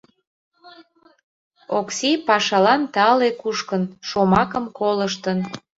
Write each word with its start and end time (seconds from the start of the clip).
Окси 1.77 2.11
пашалан 2.27 2.81
тале 2.93 3.29
кушкын, 3.41 3.83
шомакым 4.07 4.65
колыштын. 4.77 5.39